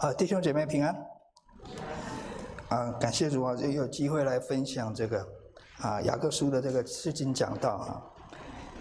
[0.00, 0.96] 啊，弟兄姐妹平安。
[2.70, 5.28] 啊，感谢主啊，又有机会来分享这个
[5.82, 8.02] 啊雅各书的这个释经讲道啊。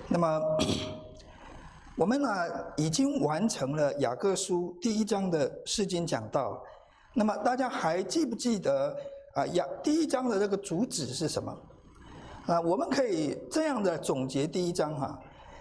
[0.08, 0.42] 那么
[1.98, 2.30] 我们呢
[2.78, 6.64] 已经完成了雅各书第一章的释经讲道。
[7.14, 8.96] 那么大家还记不记得
[9.34, 11.54] 啊雅第一章的这个主旨是什么？
[12.46, 15.20] 啊，我们可以这样的总结第一章哈，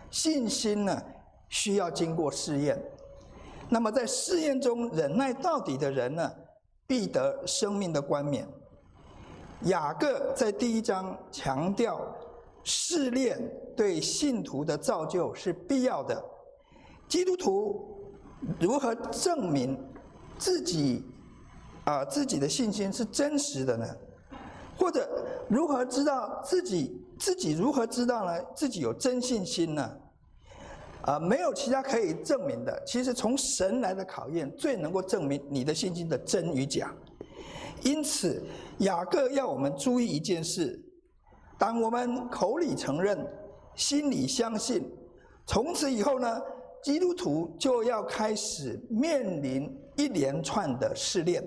[0.09, 1.03] 信心呢
[1.49, 2.81] 需要经过试验。
[3.69, 6.33] 那么在试验中忍耐到底的人呢，
[6.87, 8.49] 必得生命的冠冕。
[9.65, 12.01] 雅各在第一章强调，
[12.63, 13.39] 试炼
[13.77, 16.23] 对信徒的造就是必要的。
[17.09, 18.15] 基督徒
[18.61, 19.79] 如何证明
[20.39, 21.05] 自己
[21.85, 23.87] 啊自己的信心是真实的呢？
[24.79, 25.09] 或者
[25.49, 28.41] 如何知道自己自己如何知道呢？
[28.55, 29.99] 自己有真信心呢？
[31.03, 32.83] 啊，没有其他可以证明的。
[32.85, 36.93] 其实从神来的考验，最能够证明你的信心的真与假。
[37.83, 38.43] 因此，
[38.79, 40.79] 雅各要我们注意一件事：
[41.57, 43.25] 当我们口里承认，
[43.75, 44.85] 心里相信，
[45.47, 46.43] 从此以后呢，
[46.83, 51.43] 基督徒就要开始面临一连串的试炼，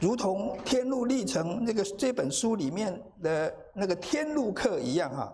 [0.00, 5.32] 如同《天路历程》那个这本书里面的那个天路客一样哈，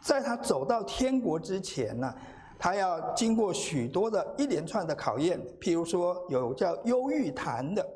[0.00, 2.14] 在他走到天国之前呢。
[2.58, 7.86] 他要经过许多的一连串的考验，譬如说有叫忧郁坛的，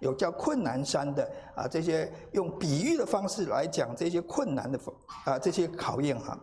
[0.00, 4.78] 有叫困难山的啊，这些用比喻的方式来讲这些困难的
[5.24, 6.38] 啊这些考验哈。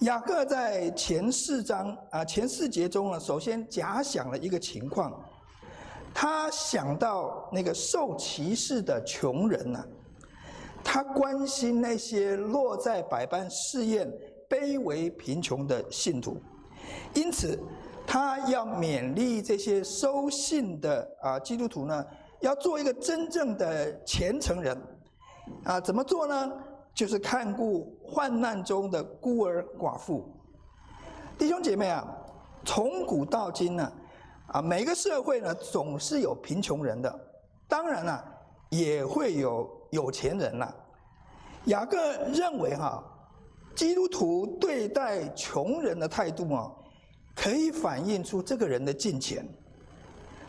[0.00, 5.12] 雅各在前四章啊前四节中呢，首先假想了一个情况，
[6.14, 9.84] 他想到那个受歧视的穷人呐，
[10.82, 14.10] 他关心那些落在百般试验。
[14.48, 16.40] 卑微贫穷的信徒，
[17.14, 17.58] 因此
[18.06, 22.06] 他要勉励这些收信的啊基督徒呢，
[22.40, 24.80] 要做一个真正的虔诚人，
[25.64, 26.52] 啊，怎么做呢？
[26.94, 30.32] 就是看顾患难中的孤儿寡妇。
[31.36, 32.06] 弟兄姐妹啊，
[32.64, 33.92] 从古到今呢，
[34.46, 37.20] 啊，每个社会呢总是有贫穷人的，
[37.68, 38.24] 当然了，
[38.70, 40.74] 也会有有钱人了。
[41.64, 41.98] 雅各
[42.32, 43.02] 认为哈。
[43.76, 46.72] 基督徒对待穷人的态度啊，
[47.34, 49.46] 可以反映出这个人的金钱。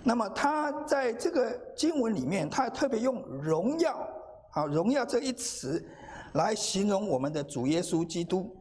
[0.01, 4.07] 那么他在这个经文里面，他特别用“荣耀”
[4.55, 5.85] 啊，“荣耀”这一词
[6.33, 8.55] 来形容我们的主耶稣基督。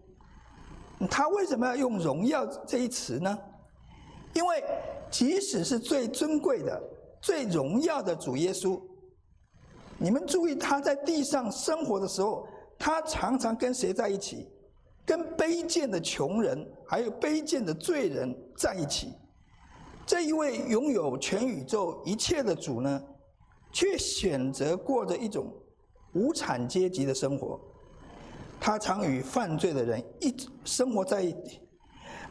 [1.09, 3.39] 他为什么要用“荣耀”这一词呢？
[4.35, 4.65] 因为
[5.09, 6.83] 即使是最尊贵的、
[7.21, 8.81] 最荣耀的主耶稣，
[9.97, 14.49] 你们注意他在地上生活的时候，他常常跟谁在一起？
[15.07, 19.15] 跟卑贱的穷人，还有卑贱的罪人在一起，
[20.05, 23.01] 这一位拥有全宇宙一切的主呢，
[23.71, 25.55] 却选择过着一种
[26.13, 27.61] 无产阶级的生活。
[28.59, 30.35] 他常与犯罪的人一
[30.65, 31.61] 生活在一起，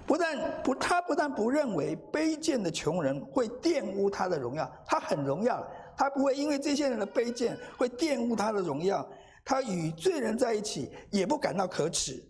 [0.05, 5.65] 不但不，他不但不认为卑贱的穷人会玷污他的荣耀，他很荣耀，
[5.95, 9.07] 他不会因为这些人的卑贱会玷污他的荣耀。
[9.45, 12.21] 他与罪人在一起，也不感到可耻。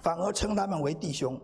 [0.00, 1.40] 反而称他们为弟兄，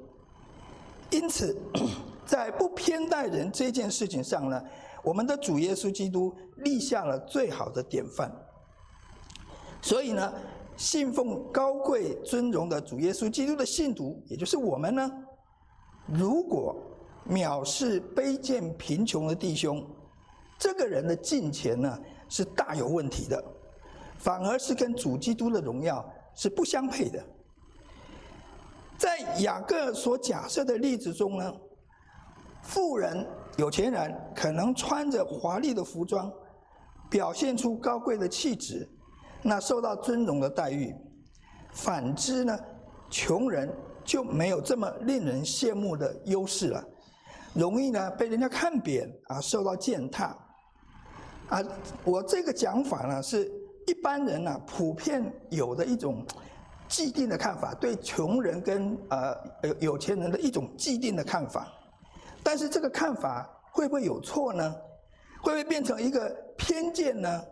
[1.10, 1.56] 因此，
[2.24, 4.62] 在不偏待人这件事情上呢，
[5.02, 8.32] 我们的主耶稣基督立下了最好的典范。
[9.80, 10.32] 所以呢，
[10.76, 15.10] 信奉高贵尊荣的主耶稣基督的信徒，也就是我们呢，
[16.06, 16.76] 如果
[17.28, 19.84] 藐视卑贱贫穷的弟兄，
[20.58, 21.98] 这个人的金钱呢
[22.28, 23.44] 是大有问题的，
[24.18, 27.20] 反而是跟主基督的荣耀是不相配的。
[29.02, 31.52] 在雅各所假设的例子中呢，
[32.62, 33.26] 富人、
[33.56, 36.32] 有钱人可能穿着华丽的服装，
[37.10, 38.88] 表现出高贵的气质，
[39.42, 40.94] 那受到尊荣的待遇。
[41.72, 42.56] 反之呢，
[43.10, 43.68] 穷人
[44.04, 46.84] 就没有这么令人羡慕的优势了，
[47.54, 50.26] 容易呢被人家看扁啊，受到践踏。
[51.48, 51.60] 啊，
[52.04, 53.50] 我这个讲法呢，是
[53.88, 56.24] 一般人呢普遍有的一种。
[56.92, 61.66] 既定的看法，对穷人跟呃有有钱人的一种既定的看法，
[62.42, 64.76] 但是这个看法会不会有错呢？
[65.42, 67.42] 会不会变成一个偏见呢？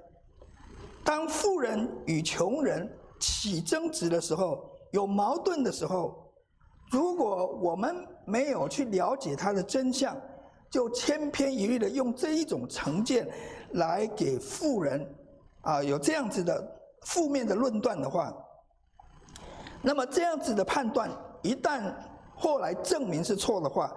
[1.02, 2.86] 当富人与穷人
[3.18, 6.30] 起争执的时候，有矛盾的时候，
[6.92, 7.96] 如果我们
[8.26, 10.14] 没有去了解他的真相，
[10.68, 13.26] 就千篇一律的用这一种成见
[13.72, 15.14] 来给富人
[15.62, 16.62] 啊有这样子的
[17.06, 18.30] 负面的论断的话。
[19.82, 21.10] 那么这样子的判断，
[21.42, 21.92] 一旦
[22.34, 23.94] 后来证明是错的话，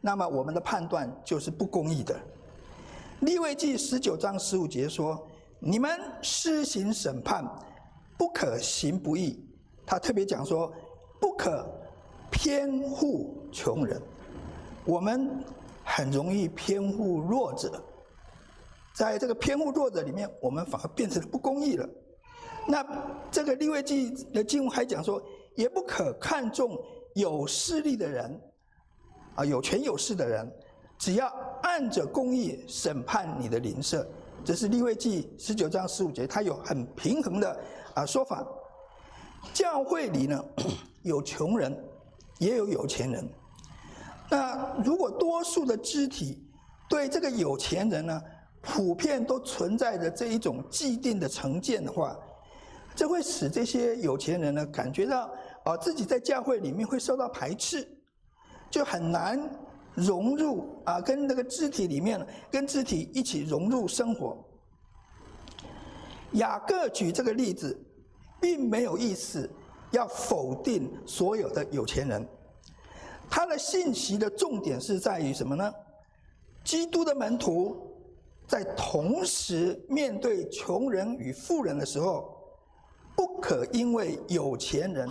[0.00, 2.14] 那么我们的判断就是不公义的。
[3.20, 5.26] 利未记十九章十五节说
[5.60, 7.44] ：“你们施行审判，
[8.18, 9.42] 不可行不义。”
[9.86, 10.72] 他特别讲说
[11.20, 11.64] ：“不可
[12.30, 14.00] 偏护穷人。”
[14.84, 15.42] 我们
[15.84, 17.80] 很容易偏护弱者，
[18.92, 21.88] 在这个偏护弱者里面，我们反而变成了不公义了。
[22.66, 22.86] 那
[23.30, 25.22] 这个利未记的经文还讲说
[25.56, 26.78] ：“也不可看重
[27.14, 28.40] 有势力的人，
[29.34, 30.50] 啊，有权有势的人。”
[30.98, 31.26] 只要
[31.62, 34.06] 按着公义审判你的邻舍，
[34.44, 37.60] 这是利未记十九章十五节，它有很平衡的
[37.94, 38.46] 啊说法。
[39.52, 40.44] 教会里呢，
[41.02, 41.76] 有穷人，
[42.38, 43.28] 也有有钱人。
[44.30, 46.40] 那如果多数的肢体
[46.88, 48.22] 对这个有钱人呢，
[48.60, 52.16] 普遍都存在着这一种既定的成见的话，
[52.94, 55.30] 这会使这些有钱人呢感觉到
[55.64, 57.88] 啊自己在教会里面会受到排斥，
[58.70, 59.40] 就很难。
[59.94, 64.42] 融入啊，跟那个肢体里面，跟肢体一起融入生活。
[66.32, 67.78] 雅各举这个例子，
[68.40, 69.46] 并没有意思
[69.90, 72.26] 要否定所有的有钱人。
[73.28, 75.70] 他的信息的重点是在于什么呢？
[76.64, 77.94] 基督的门徒
[78.48, 82.34] 在同时面对穷人与富人的时候，
[83.22, 85.08] 不可因为有钱人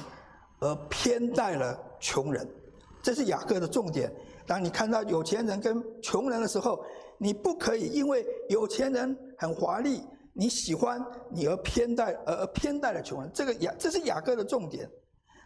[0.59, 2.45] 而偏待了穷人。
[3.01, 4.11] 这是雅各的重点。
[4.45, 6.83] 当你看到有钱人跟穷人的时候，
[7.17, 10.03] 你不可以因为有钱人很华丽，
[10.33, 13.31] 你喜欢你而偏待而偏待了穷人。
[13.33, 14.89] 这个雅这是雅各的重点。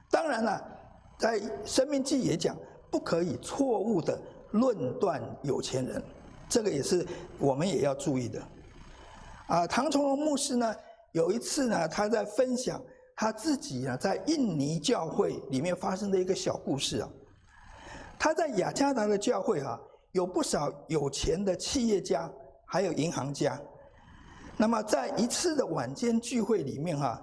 [0.10, 0.60] 当然了，
[1.20, 2.58] 在生命记也讲，
[2.90, 4.20] 不可以错误的
[4.50, 6.02] 论断有钱人，
[6.50, 7.06] 这个也是
[7.38, 8.42] 我们也要注意的。
[9.46, 10.76] 啊，唐崇荣牧师呢，
[11.16, 12.82] 有一次呢，他在分享
[13.16, 17.10] 他自己啊在印尼教会里面发生的一个小故事啊。
[18.20, 19.80] 他在雅加达的教会啊，
[20.12, 22.30] 有不少有钱的企业家，
[22.66, 23.58] 还有银行家。
[24.58, 27.22] 那么在一次的晚间聚会里面哈，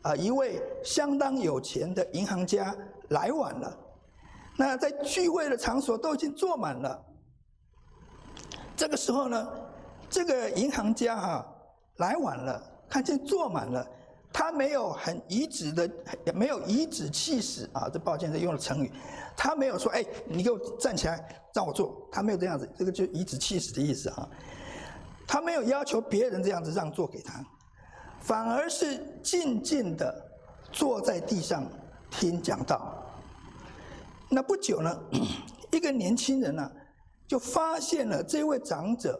[0.00, 2.74] 啊，一位相当有钱的银行家
[3.10, 3.78] 来晚了。
[4.56, 7.04] 那在聚会的场所都已经坐满了。
[8.74, 9.46] 这个时候呢，
[10.08, 11.46] 这个银行家哈
[11.96, 13.86] 来晚了，看见坐满了。
[14.32, 15.88] 他没有很颐指的，
[16.26, 17.88] 也没有颐指气使啊！
[17.90, 18.92] 这抱歉，这用了成语。
[19.34, 24.28] 他没有说：“哎，你给我站起来，让我坐。”他没有这样子，这个就颐指气使的意思啊。
[25.26, 27.42] 他没有要求别人这样子让座给他，
[28.20, 30.14] 反而是静静的
[30.70, 31.66] 坐在地上
[32.10, 33.02] 听讲道。
[34.28, 35.00] 那不久呢，
[35.72, 36.70] 一个年轻人呢，
[37.26, 39.18] 就发现了这位长者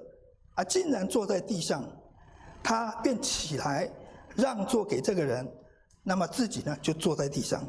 [0.57, 1.83] 啊，竟然坐在地上，
[2.67, 3.89] 他便起来。
[4.35, 5.51] 让座给这个人，
[6.03, 7.65] 那么自己呢就坐在地上。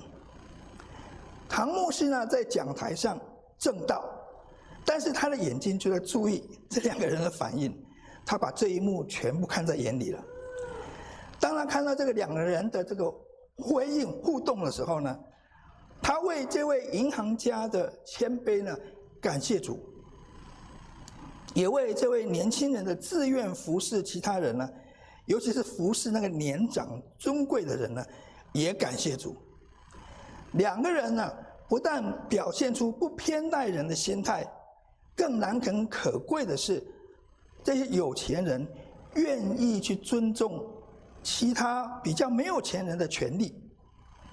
[1.48, 3.18] 唐牧师呢在讲台上
[3.58, 4.04] 证道，
[4.84, 7.74] 但是他的眼睛就在注意这两个人的反应，
[8.26, 10.22] 他把这一幕全部看在眼里了。
[11.40, 13.10] 当他看到这个两个人的这个
[13.56, 15.18] 回应互动的时候呢，
[16.02, 18.78] 他为这位银行家的谦卑呢
[19.22, 19.80] 感谢主，
[21.54, 24.70] 也为这位年轻人的自愿服侍其他人呢。
[25.28, 28.04] 尤其是服侍那个年长尊贵的人呢，
[28.54, 29.36] 也感谢主。
[30.54, 31.32] 两个人呢，
[31.68, 34.50] 不但表现出不偏待人的心态，
[35.16, 36.82] 更难能可贵的是，
[37.62, 38.66] 这些有钱人
[39.16, 40.66] 愿意去尊重
[41.22, 43.54] 其他比较没有钱人的权利。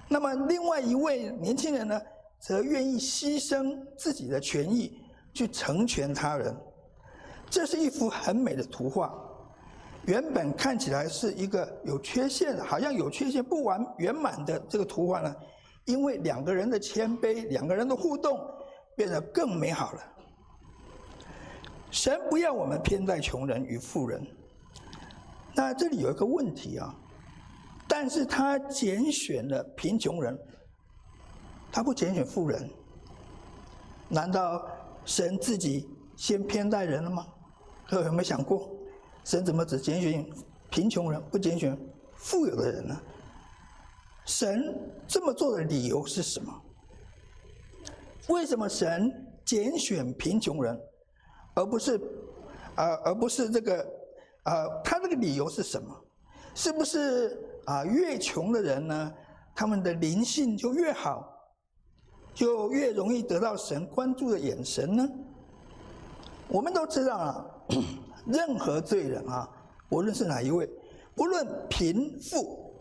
[0.07, 2.01] 那么，另外一位年轻人呢，
[2.39, 4.97] 则愿意牺牲自己的权益
[5.33, 6.55] 去成全他人。
[7.49, 9.13] 这是一幅很美的图画。
[10.05, 15.35] 原本看起来是一个有缺陷，好像有缺陷、不完圆满的这个图画呢，
[15.85, 18.39] 因为两个人的谦卑、两个人的互动，
[18.95, 20.01] 变得更美好了。
[21.89, 24.21] 神不要我们偏待穷人与富人，
[25.55, 26.93] 那这里有一个问题啊，
[27.87, 30.37] 但是他拣选了贫穷人，
[31.71, 32.69] 他不拣选富人，
[34.07, 34.67] 难道
[35.03, 37.25] 神自己先偏待人了吗？
[37.87, 38.74] 各位有没有想过？
[39.25, 40.25] 神怎么只拣选
[40.69, 41.77] 贫穷人，不拣选
[42.13, 42.95] 富有的人呢？
[44.25, 44.73] 神
[45.07, 46.53] 这么做的理由是什么？
[48.29, 49.11] 为什么神
[49.43, 50.79] 拣选贫穷人，
[51.55, 51.99] 而不是
[52.75, 53.85] 啊、而不是这个
[54.43, 55.95] 啊、他这个理由是什么？
[56.53, 59.13] 是不是啊、越穷的人呢，
[59.55, 61.35] 他们的灵性就越好，
[62.33, 65.09] 就越容易得到神关注的眼神呢？
[66.47, 67.45] 我们都知道啊。
[68.25, 69.49] 任何罪人啊，
[69.89, 70.69] 无论是哪一位，
[71.15, 72.73] 不论贫富，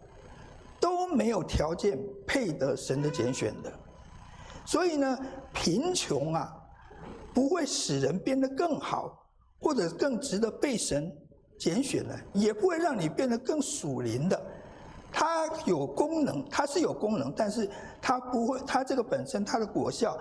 [0.80, 3.72] 都没有条件配得神的拣选的。
[4.64, 5.18] 所以呢，
[5.52, 6.54] 贫穷啊，
[7.32, 9.26] 不会使人变得更好，
[9.60, 11.14] 或者更值得被神
[11.58, 14.42] 拣选的，也不会让你变得更属灵的。
[15.12, 17.68] 它有功能，它是有功能，但是
[18.00, 20.18] 它不会，它这个本身它的果效，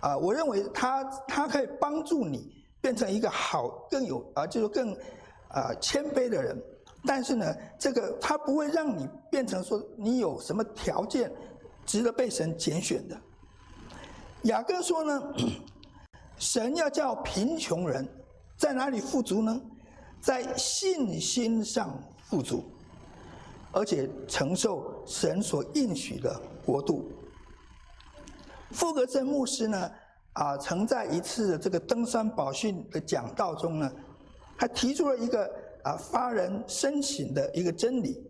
[0.00, 4.92] 啊，我认为它它可以帮助你变成一个好、更有啊，就是更
[5.48, 6.62] 啊谦卑的人。
[7.06, 11.32] 但是呢，这个他不会让你变成说你有什么条件
[11.86, 13.18] 值得被神拣选的。
[14.42, 15.34] 雅各说呢，
[16.36, 18.06] 神要叫贫穷人
[18.58, 19.58] 在哪里富足呢？
[20.20, 21.98] 在信心上
[22.28, 22.62] 富足。
[23.74, 27.10] 而且承受神所应许的国度。
[28.70, 29.90] 富格森牧师呢，
[30.34, 33.92] 啊，曾在一次的这个登山宝训的讲道中呢，
[34.56, 35.50] 他提出了一个
[35.82, 38.26] 啊发人深省的一个真理。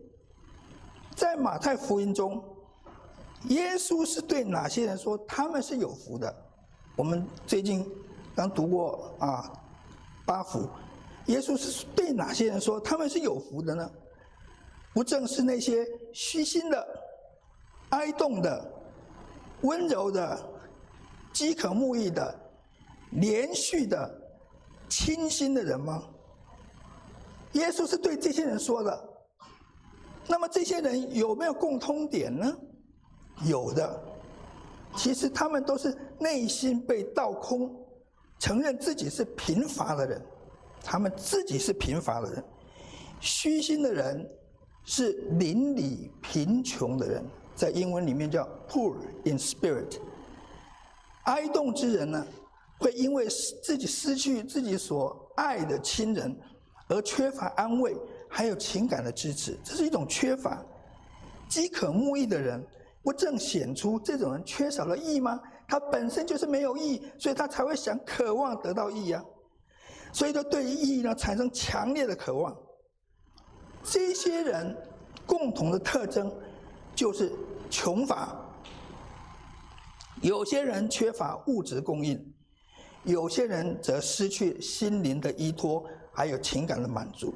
[1.15, 2.43] 在马太福音中，
[3.49, 6.35] 耶稣是对哪些人说他们是有福的？
[6.95, 7.89] 我们最近
[8.35, 9.51] 刚读过啊
[10.25, 10.67] 八福，
[11.27, 13.89] 耶稣是对哪些人说他们是有福的呢？
[14.93, 16.87] 不正是那些虚心的、
[17.89, 18.71] 哀动的、
[19.61, 20.39] 温柔的、
[21.33, 22.39] 饥渴慕义的、
[23.11, 24.09] 连续的、
[24.87, 26.03] 清心的人吗？
[27.53, 29.09] 耶稣是对这些人说的。
[30.27, 32.55] 那么这些人有没有共通点呢？
[33.45, 34.01] 有的，
[34.95, 37.75] 其实他们都是内心被倒空，
[38.39, 40.21] 承认自己是贫乏的人，
[40.81, 42.43] 他们自己是贫乏的人，
[43.19, 44.29] 虚心的人。
[44.85, 47.25] 是邻里贫穷的人，
[47.55, 49.97] 在英文里面叫 poor in spirit。
[51.25, 52.25] 哀慟之人呢，
[52.79, 53.27] 会因为
[53.63, 56.35] 自己失去自己所爱的亲人，
[56.87, 57.95] 而缺乏安慰，
[58.29, 60.63] 还有情感的支持，这是一种缺乏。
[61.47, 62.65] 饥渴慕义的人，
[63.03, 65.39] 不正显出这种人缺少了义吗？
[65.67, 69.23] 他本身就是没有义，所以他才会想渴望得到义啊，
[70.11, 72.55] 所以就对于义呢产生强烈的渴望。
[73.83, 74.75] 这些人
[75.25, 76.31] 共同的特征
[76.95, 77.31] 就是
[77.69, 78.35] 穷乏。
[80.23, 82.33] 有些人缺乏物质供应，
[83.03, 87.33] 有些人则失去心灵的依托，还有情感的满足。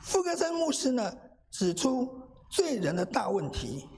[0.00, 1.12] 傅格森牧师呢
[1.50, 2.08] 指出
[2.48, 3.88] 罪人的大问题，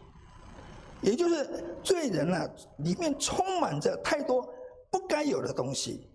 [1.03, 4.49] 也就是罪人呢里面充满着太多
[4.91, 6.09] 不该有的东西。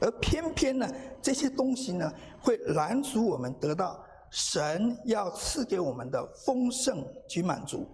[0.00, 2.10] 而偏偏呢，这些东西呢，
[2.40, 7.86] 会拦阻我们得到神要赐给我们的丰盛及满足。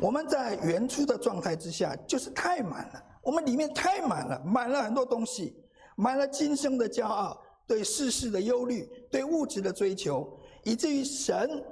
[0.00, 5.54] 我们在原初的状态之下，就是太满了，我们里面太满了，满了很多东西，
[5.94, 10.26] 满了今生的骄傲，对世事的忧虑，对物质的追求，
[10.64, 11.62] 以至于神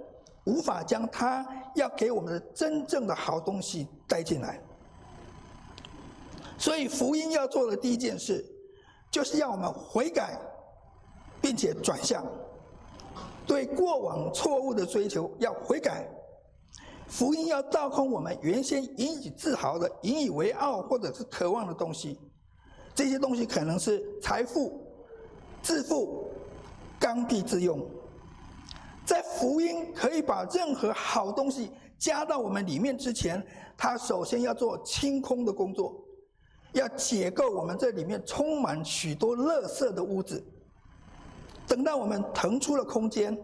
[0.45, 4.61] 无法将他要给我们的真正的好东西带进来。
[6.59, 8.45] 所以福音要做的第一件事。
[9.11, 10.39] 就是要我们悔改，
[11.41, 12.23] 并且转向，
[13.47, 16.07] 对过往错误的追求要悔改。
[17.09, 22.19] 福音要倒空我们原先引以自豪的、引以为傲或者是渴望的东西。
[22.95, 24.81] 这些东西可能是财富、
[25.63, 26.29] 自负、
[26.99, 27.85] 刚愎自用。
[29.07, 33.45] 在福音可以把任何好东西加到我们里面之前，
[33.77, 36.05] 他首先要做清空的工作。
[36.73, 40.45] 要解构我们这里面充满许多垃圾的屋子，
[41.67, 43.37] 等到我们腾出了空间，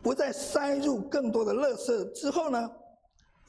[0.00, 2.70] 不再塞入更多的垃圾之后呢，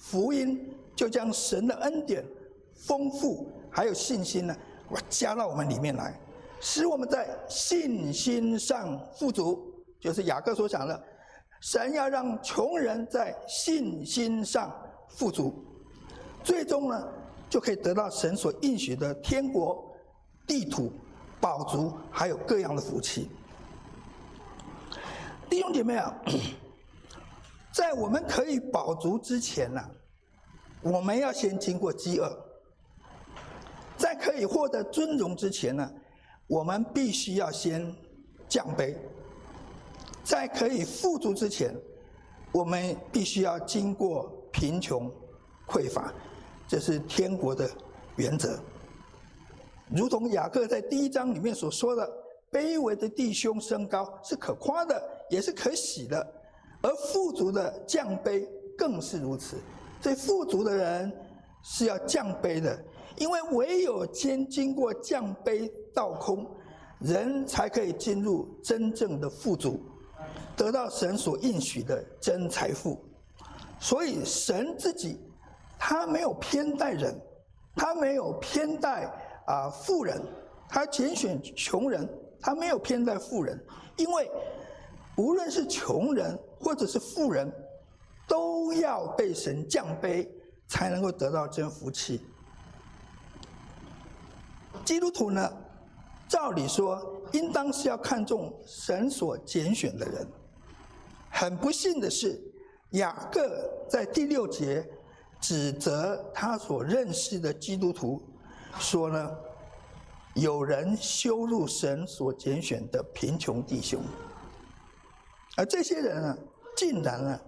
[0.02, 2.26] 福音就将神的恩典、
[2.74, 4.56] 丰富还有信心呢，
[4.90, 6.20] 我加到我们里面来，
[6.60, 11.04] 使我们在信心上富足，就是雅各所讲的，
[11.62, 14.74] 神要让穷人在信心上
[15.08, 15.64] 富足，
[16.44, 17.08] 最终呢，
[17.48, 19.96] 就可以得到神所应许的天国、
[20.48, 20.92] 地土、
[21.40, 23.30] 宝足，还有各样的福气。
[25.48, 26.14] 弟兄姐妹啊，
[27.92, 29.82] 在我们可以饱足之前呢，
[30.82, 32.30] 我们要先经过饥饿；
[33.98, 35.92] 在可以获得尊荣之前呢，
[36.48, 37.94] 我们必须要先
[38.48, 38.96] 降卑；
[40.24, 41.76] 在可以富足之前，
[42.54, 45.12] 我们必须要经过贫穷、
[45.68, 46.14] 匮乏。
[46.70, 47.70] 这是天国的
[48.16, 48.58] 原则，
[49.90, 52.10] 如同雅各在第一章里面所说的
[52.50, 56.26] ：“卑微的弟兄升高是可夸的，也是可喜的；
[56.82, 58.48] 而富足的降卑
[58.78, 59.58] 更是如此。”
[60.02, 61.12] 所以富足的人
[61.64, 62.78] 是要降卑的，
[63.18, 66.50] 因为唯有先经过降卑倒空，
[67.00, 69.80] 人才可以进入真正的富足，
[70.56, 73.00] 得到神所应许的真财富。
[73.80, 75.20] 所以神自己。
[75.84, 77.20] 他没有偏待人，
[77.76, 79.12] 他没有偏待
[79.48, 80.22] 啊富人，
[80.70, 82.08] 他拣选穷人，
[82.40, 83.60] 他没有偏待富人，
[83.98, 84.30] 因为
[85.18, 87.52] 无论是穷人或者是富人，
[88.28, 90.28] 都要被神降卑，
[90.68, 92.22] 才能够得到真福气。
[94.86, 95.52] 基督徒呢，
[96.28, 100.28] 照理说，应当是要看重神所拣选的人。
[101.30, 102.42] 很不幸的是，
[102.92, 104.86] 雅各在第六节
[105.40, 108.22] 指责他所认识的基督徒，
[108.80, 109.32] 说呢，
[110.36, 114.02] 有人羞辱神所拣选的贫穷弟兄，
[115.58, 116.38] 而这些人呢，
[116.76, 117.40] 竟然呢，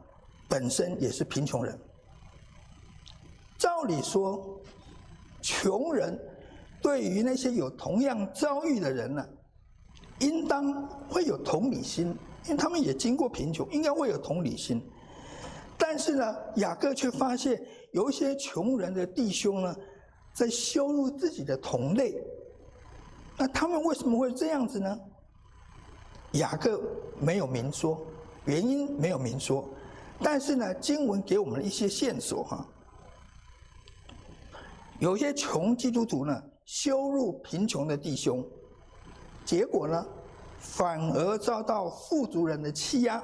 [0.47, 1.79] 本身也是贫穷人。
[3.57, 4.59] 照理说，
[5.41, 6.19] 穷人
[6.81, 9.25] 对于那些有同样遭遇的人呢，
[10.19, 12.15] 应当会有同理心。
[12.45, 14.85] 因为他们也经过贫穷，应该会有同理心，
[15.77, 17.57] 但是呢，雅各却发现
[17.93, 19.73] 有一些穷人的弟兄呢，
[20.33, 22.21] 在羞辱自己的同类。
[23.37, 24.99] 那他们为什么会这样子呢？
[26.33, 26.81] 雅各
[27.17, 28.05] 没有明说，
[28.45, 29.67] 原因没有明说，
[30.19, 32.65] 但是呢，经文给我们一些线索哈。
[34.99, 38.45] 有些穷基督徒呢，羞辱贫穷的弟兄，
[39.45, 40.05] 结果呢？
[40.59, 43.21] 反而遭到富足人的欺压，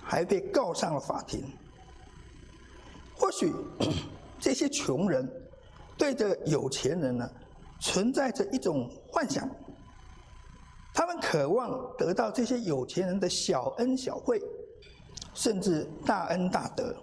[0.00, 1.44] 还被告上了法庭。
[3.16, 3.52] 或许
[4.38, 5.28] 这些穷人
[5.98, 7.28] 对着有钱人呢，
[7.80, 9.50] 存在着一种幻想，
[10.94, 14.40] 他们渴望得到这些有钱人的小恩小惠，
[15.34, 16.94] 甚至大恩大德。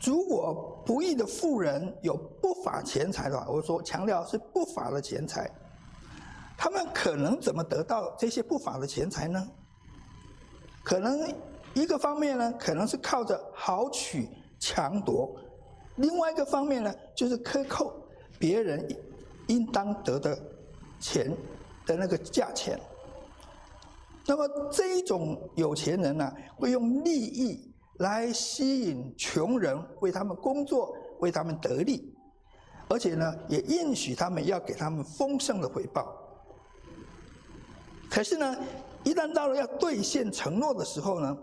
[0.00, 5.50] 如果不义的富人有不法钱财的话，我说强调是不法的钱财。
[6.56, 9.44] 他们可能怎么得到这些不法的钱财呢？
[10.84, 11.28] 可能
[11.74, 14.28] 一个方面呢，可能是靠着豪取
[14.60, 15.36] 强夺；
[15.96, 17.92] 另外一个方面呢，就是克扣
[18.38, 18.86] 别人
[19.48, 20.38] 应当得的
[21.00, 21.30] 钱
[21.86, 22.78] 的那个价钱。
[24.26, 32.12] 那么这种有钱人呢，会用利益来吸引穷人为他们工作，为他们得利，
[32.88, 36.12] 而且呢，也应许他们要给他们丰盛的回报。
[38.10, 38.56] 可是呢，
[39.04, 41.38] 一旦到了要兑现承诺的时候呢，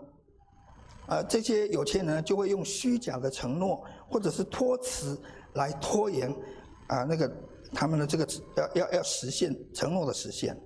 [1.06, 5.18] 啊，这些有钱人就会用虚假的承诺或者是托辞
[5.54, 6.30] 来拖延，
[6.88, 7.30] 啊，那个
[7.74, 10.56] 他们的这个要要要实现承诺的实现。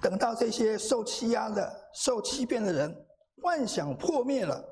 [0.00, 2.94] 等到这些受欺压的、受欺骗的人
[3.42, 4.64] 幻想破灭了，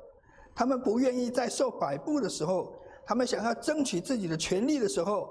[0.54, 2.72] 他们不愿意再受摆布的时候，
[3.04, 5.28] 他们想要争取自己的权利的时候，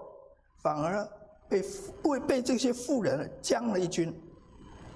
[0.61, 1.07] 反而
[1.49, 1.63] 被
[2.03, 4.13] 被被这些富人将了一军。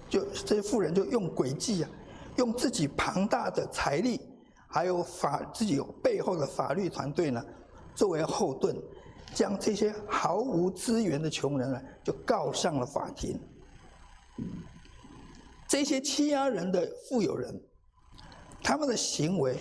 [0.07, 1.89] 就这些富人就用诡计啊，
[2.35, 4.19] 用自己庞大的财力，
[4.67, 7.43] 还有法自己背后的法律团队呢，
[7.95, 8.75] 作为后盾，
[9.33, 13.39] 将这些毫无资源的穷人呢，就告上了法庭。
[15.67, 17.61] 这些欺压人的富有人，
[18.61, 19.57] 他们的行为，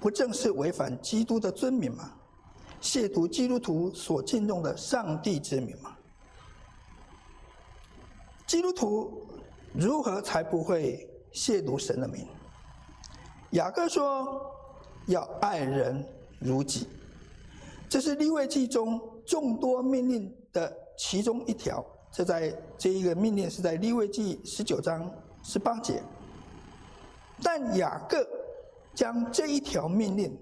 [0.00, 2.12] 不正是违反基督的尊名吗？
[2.80, 5.96] 亵渎基督徒所敬重的上帝之名吗？
[8.46, 9.26] 基督徒。
[9.72, 12.26] 如何才不会亵渎神的名？
[13.50, 14.52] 雅各说
[15.06, 16.04] 要爱人
[16.40, 16.88] 如己，
[17.90, 21.84] 这是利未记中众多命令的其中一条。
[22.12, 26.00] 这在这一个命令是在利未记十九章十八节。
[27.42, 28.24] 但雅各
[28.94, 30.38] 将这一条命令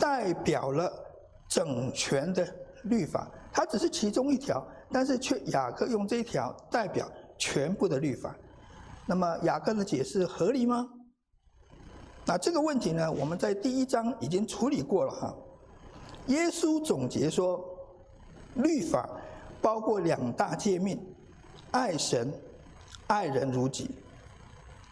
[0.00, 0.90] 代表了
[1.46, 2.46] 整全的
[2.84, 7.06] 律法，它只是其中一条，但是却雅各用这一条代表
[7.36, 8.34] 全部的律法。
[9.04, 10.88] 那么雅各的解释合理吗？
[12.24, 15.36] 那这个问题呢，我们在第一章已经处理过了哈。
[16.26, 17.64] 耶稣总结说，
[18.54, 19.08] 律法
[19.60, 20.98] 包括两大诫命：
[21.70, 22.32] 爱神、
[23.06, 23.90] 爱人如己。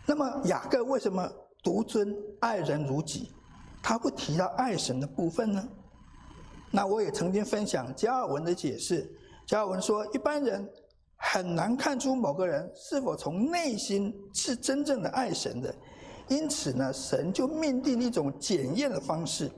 [0.07, 1.31] 那么雅各为什么
[1.63, 3.31] 独尊爱人如己？
[3.83, 5.69] 他不提到爱神的部分呢？
[6.71, 9.11] 那我也曾经分享加尔文的解释。
[9.47, 10.69] 加尔文说，一般人。
[11.23, 15.73] 很难看出某个人是否从内心是真正的爱神的，
[16.29, 19.51] 因此呢，神就命定一种检验的方式。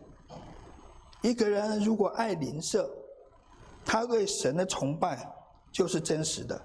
[1.22, 2.90] 一个人如果爱邻舍，
[3.84, 5.26] 他对神的崇拜
[5.70, 6.60] 就是真实的，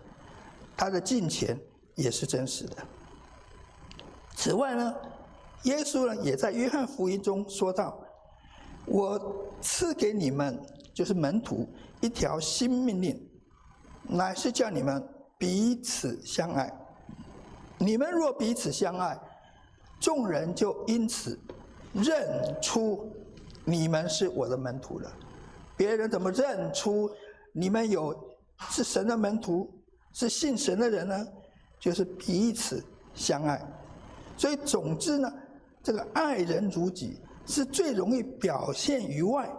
[0.75, 1.57] 他的敬虔
[1.95, 2.75] 也是真实的。
[4.35, 4.95] 此外呢，
[5.63, 7.99] 耶稣呢也在约翰福音中说道
[8.85, 10.59] ：“我赐给你们，
[10.93, 11.67] 就是门徒
[12.01, 13.23] 一条新命令。”
[14.09, 15.05] 乃是叫你们
[15.37, 16.71] 彼此相爱。
[17.77, 19.19] 你们若彼此相爱，
[19.99, 21.37] 众人就因此
[21.93, 23.11] 认出
[23.67, 25.11] 你们是我的门徒了。
[25.75, 27.11] 别人怎么认出
[27.51, 28.17] 你们有
[28.69, 29.69] 是神的门徒，
[30.13, 31.27] 是信神的人呢，
[31.77, 32.81] 就是彼此
[33.13, 33.61] 相爱。
[34.37, 35.29] 所以总之呢，
[35.83, 39.51] 这个爱人如己是最容易表现于外，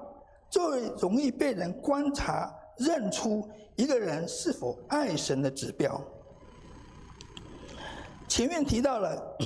[0.49, 6.03] 最容易被人观察认出一个人是否爱神的指标。
[8.27, 9.37] 前面提到了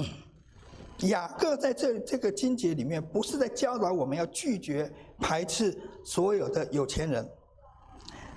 [1.02, 7.28] 雅各在这这个经节里面，不是在教导我们要拒绝排斥所有的有钱人。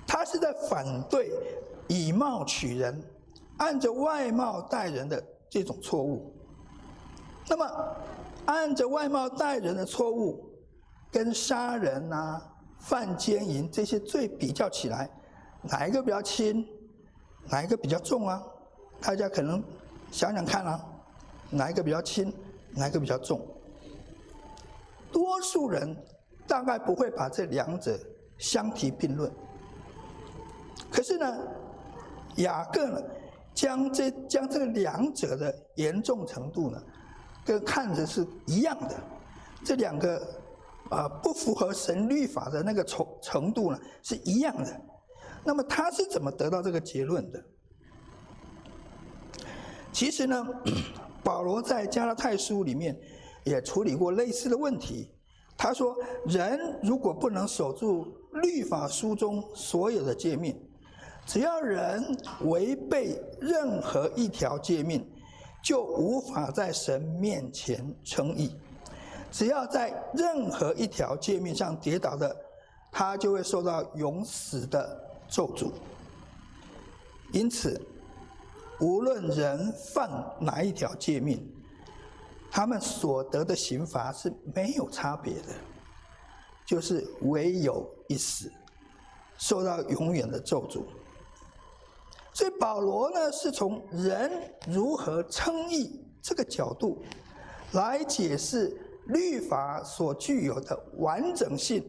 [0.06, 1.32] 他是在反对
[1.88, 3.02] 以貌取人、
[3.58, 6.32] 按着外貌待人的这种错误。
[7.48, 7.96] 那么，
[8.46, 10.44] 按着外貌待人的错误，
[11.10, 12.40] 跟杀人啊、
[12.78, 15.10] 犯奸淫这些罪比较起来，
[15.62, 16.66] 哪一个比较轻？
[17.48, 18.42] 哪一个比较重啊？
[19.00, 19.62] 大家可能
[20.10, 20.84] 想想看啊，
[21.50, 22.32] 哪一个比较轻？
[22.76, 23.40] 哪个比较重？
[25.10, 25.96] 多数人
[26.46, 27.98] 大概不会把这两者
[28.38, 29.32] 相提并论。
[30.90, 31.38] 可是呢，
[32.36, 33.02] 雅各呢，
[33.54, 36.82] 将这将这两者的严重程度呢，
[37.44, 38.94] 跟看着是一样的，
[39.64, 40.20] 这两个
[40.90, 44.80] 啊、不符合神律法的那个程程度呢是一样的。
[45.44, 47.42] 那么他是怎么得到这个结论的？
[49.92, 50.46] 其实呢，
[51.26, 52.96] 保罗在加拉太书里面
[53.42, 55.10] 也处理过类似的问题。
[55.56, 60.56] 他说，人如果不能守住律法书中所有的诫命，
[61.26, 65.04] 只要人违背任何一条诫命，
[65.64, 68.54] 就无法在神面前称义。
[69.32, 72.36] 只要在任何一条诫命上跌倒的，
[72.92, 74.96] 他就会受到永死的
[75.28, 75.72] 咒诅。
[77.32, 77.80] 因此，
[78.80, 80.10] 无论人犯
[80.40, 81.46] 哪一条诫命，
[82.50, 85.54] 他们所得的刑罚是没有差别的，
[86.64, 88.52] 就是唯有一死，
[89.38, 90.82] 受到永远的咒诅。
[92.32, 94.30] 所以保罗呢，是从人
[94.68, 97.02] 如何称义这个角度，
[97.72, 101.82] 来解释律法所具有的完整性、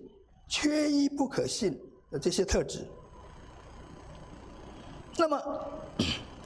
[0.48, 1.78] 缺一不可信
[2.10, 2.88] 的这些特质。
[5.18, 5.42] 那么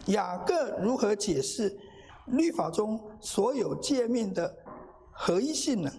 [0.08, 1.78] 雅各如何解释
[2.28, 4.54] 律法中所有诫命的
[5.12, 5.92] 合一性呢？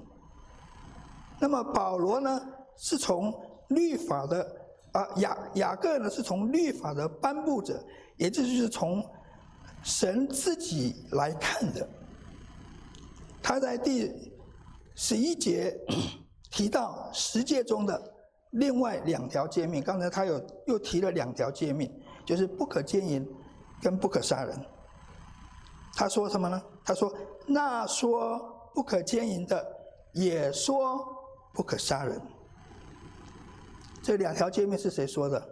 [1.40, 2.40] 那么保罗呢，
[2.76, 3.32] 是从
[3.68, 4.56] 律法的。
[4.92, 7.82] 啊，雅雅各呢，是从律法的颁布者，
[8.18, 9.02] 也就是从
[9.82, 11.88] 神自己来看的。
[13.42, 14.12] 他在第
[14.94, 15.74] 十一节
[16.50, 18.14] 提到十诫中的
[18.50, 21.90] 另外两条诫命，刚才他有又提了两条诫命，
[22.26, 23.26] 就是不可奸淫
[23.82, 24.56] 跟不可杀人。
[25.94, 26.62] 他说什么呢？
[26.82, 27.12] 他说
[27.46, 28.38] 那说
[28.72, 29.62] 不可奸淫的，
[30.12, 31.06] 也说
[31.52, 32.18] 不可杀人。
[34.02, 35.48] 这两条诫命是谁说的？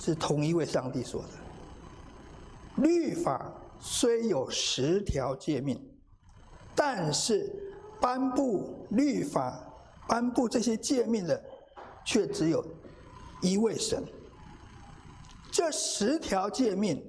[0.00, 2.82] 是同一位上帝说的。
[2.82, 5.80] 律法虽有十条诫命，
[6.74, 7.54] 但是
[8.00, 9.62] 颁布律法、
[10.08, 11.40] 颁布这些诫命的，
[12.04, 12.64] 却只有
[13.40, 14.02] 一位神。
[15.54, 17.00] 这十条诫命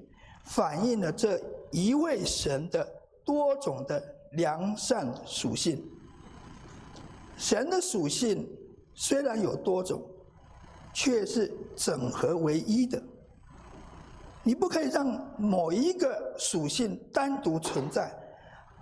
[0.43, 2.87] 反映了这一位神的
[3.25, 3.99] 多种的
[4.33, 5.83] 良善属性。
[7.35, 8.47] 神的属性。
[8.97, 10.01] 虽然有多种，
[10.93, 13.03] 却是整合为一的。
[14.41, 15.05] 你不可以让
[15.37, 18.09] 某一个属性单独存在，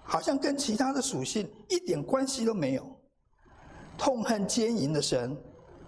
[0.03, 2.85] 好像跟其他的属性一点关系都没有。
[3.97, 5.35] 痛恨奸淫的神，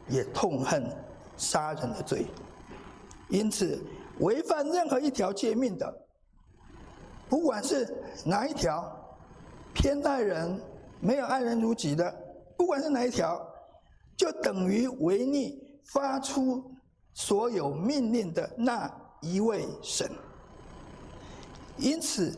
[0.10, 0.92] 也痛恨
[1.38, 2.26] 杀人的罪。
[3.30, 3.84] 因此，
[4.20, 5.94] 违反任何一条诫命的，
[7.28, 7.92] 不管是
[8.26, 8.90] 哪一条，
[9.74, 10.60] 偏待人、
[11.00, 12.14] 没有爱人如己的，
[12.56, 13.46] 不管是哪一条。
[14.18, 16.64] 就等于违逆发出
[17.14, 20.10] 所有命令的那一位神。
[21.76, 22.34] 因此，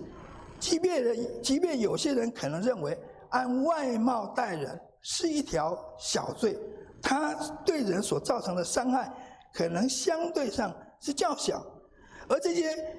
[0.60, 2.98] 即便人，即便有些人可能认为
[3.30, 6.58] 按外貌待人是一条小罪，
[7.00, 9.14] 他对人所造成的伤害
[9.58, 11.66] 可能相对上是较小，
[12.30, 12.96] 而这些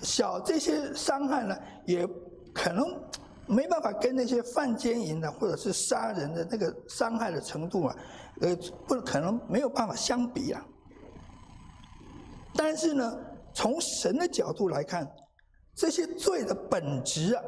[0.00, 1.54] 小这些伤害呢，
[1.84, 2.08] 也
[2.54, 2.86] 可能。
[3.50, 7.96] 没办法跟那些犯奸淫的或者是杀人的那个伤害的程度啊，
[8.42, 8.54] 呃，
[8.86, 10.62] 不可能没有办法相比啊。
[12.54, 13.18] 但是呢，
[13.54, 15.10] 从神的角度来看，
[15.74, 17.42] 这些罪的本质啊，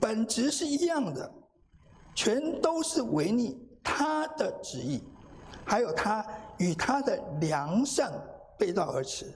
[0.00, 1.30] 本质是一样的，
[2.14, 5.04] 全都是违逆他的旨意，
[5.62, 6.24] 还有他
[6.58, 8.12] 与他的良善
[8.58, 9.26] 背道而驰，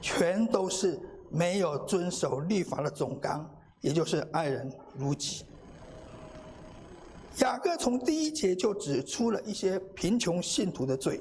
[0.00, 0.98] 全都是
[1.30, 3.48] 没有遵守律法的总纲。
[3.80, 5.46] 也就是爱人如己。
[7.38, 11.18] 雅各从第一节就指出了一些贫穷信徒的罪，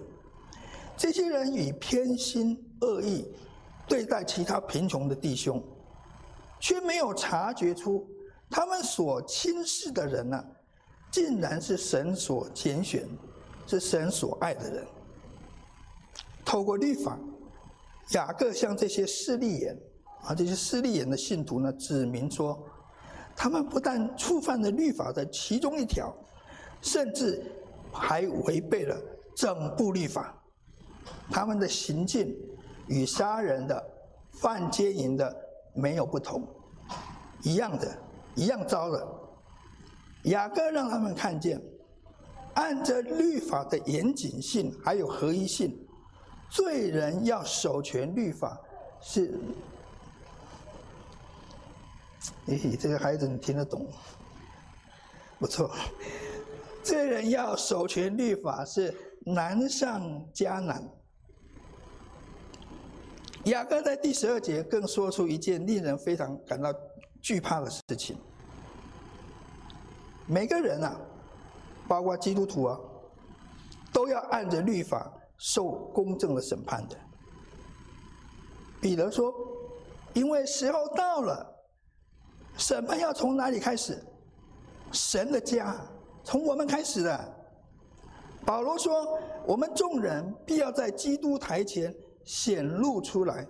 [0.97, 3.25] 这些人以偏心恶意
[3.87, 5.63] 对待其他贫穷的弟兄，
[6.59, 8.05] 却没有察觉出
[8.49, 10.43] 他们所轻视的人呢、
[11.09, 13.07] 竟然是神所拣选，
[13.65, 14.85] 是神所爱的人。
[16.49, 17.15] 透过律法，
[18.13, 19.77] 雅各向这些势利眼
[20.23, 22.59] 啊，这些势利眼的信徒呢，指明说，
[23.35, 26.11] 他们不但触犯了律法的其中一条，
[26.81, 27.39] 甚至
[27.91, 28.99] 还违背了
[29.35, 30.35] 整部律法。
[31.29, 32.35] 他们的行径
[32.87, 33.87] 与杀人的、
[34.31, 35.31] 犯奸淫的
[35.75, 36.41] 没有不同，
[37.43, 37.95] 一样的，
[38.33, 39.07] 一样糟的。
[40.23, 41.61] 雅各让他们看见，
[42.55, 45.71] 按着律法的严谨性还有合一性，
[46.49, 48.59] 罪人要守全律法
[49.01, 49.39] 是。
[52.47, 53.87] 咦，这个孩子你听得懂？
[55.37, 55.71] 不错，
[56.83, 60.83] 罪人要守全律法是难上加难。
[63.45, 66.73] 雅各在第十二节更说出一件令人非常感到
[67.21, 68.17] 惧怕的事情：
[70.27, 70.99] 每个人啊，
[71.87, 72.77] 包括基督徒啊，
[73.93, 76.95] 都要按着律法受公正的审判的。
[78.79, 79.33] 彼得说
[80.13, 81.43] ：“因为时候到了，
[82.55, 83.99] 审判要从哪里开始？
[84.91, 85.75] 神的家，
[86.23, 87.35] 从我们开始的。”
[88.45, 91.91] 保罗说：“我们众人必要在基督台前。”
[92.25, 93.47] 显露出来，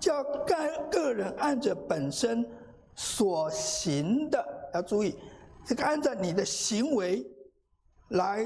[0.00, 0.56] 叫各
[0.90, 2.44] 个人按着本身
[2.96, 5.16] 所行的，要注意，
[5.64, 7.24] 这个按照你的行为
[8.08, 8.44] 来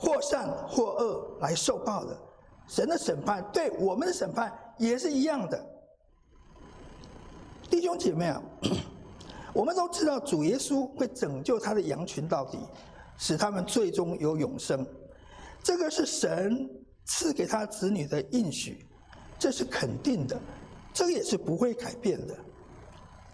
[0.00, 2.18] 或善或恶来受报的。
[2.66, 5.62] 神的审判对我们的审判也是一样的。
[7.68, 8.42] 弟兄姐妹啊，
[9.52, 12.58] 我们都知道主耶稣会拯救他的羊群到底，
[13.18, 14.86] 使他们最终有永生，
[15.62, 16.68] 这个是神
[17.04, 18.86] 赐给他子女的应许。
[19.38, 20.38] 这是肯定的，
[20.92, 22.36] 这个也是不会改变的。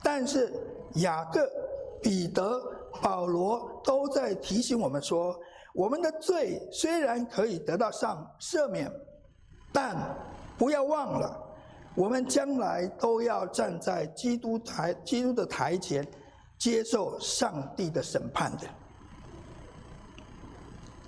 [0.03, 0.53] 但是
[0.95, 1.47] 雅各、
[2.01, 2.63] 彼得、
[3.03, 5.37] 保罗都在提醒我们说，
[5.77, 8.91] 我们的罪虽然可以得到上赦免，
[9.75, 9.95] 但
[10.57, 11.39] 不要忘了，
[11.95, 16.03] 我们将来都要站在基督台、基督的台前，
[16.57, 18.67] 接受上帝的审判的。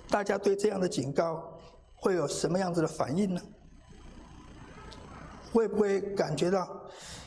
[0.07, 1.51] 大家对这样的警告
[1.95, 3.41] 会有什么样子的反应呢？
[5.51, 6.79] 会不会感觉到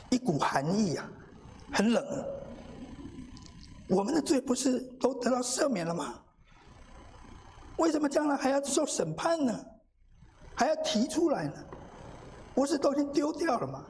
[0.09, 1.11] 一股寒意啊？
[1.73, 2.25] 很冷。
[3.89, 6.22] 我们的罪不是都得到赦免了吗？
[7.77, 9.65] 为什么将来还要受审判呢？
[10.55, 11.53] 还要提出来呢？
[12.53, 13.83] 不是都已经丢掉了吗？